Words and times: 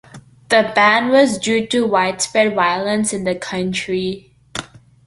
The 0.49 0.71
ban 0.73 1.09
was 1.11 1.37
due 1.37 1.67
to 1.67 1.85
widespread 1.85 2.55
violence 2.55 3.13
in 3.13 3.23
the 3.23 3.35
country. 3.35 4.33